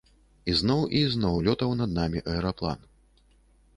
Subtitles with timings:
[0.53, 2.79] Ізноў і ізноў лётаў над намі аэраплан.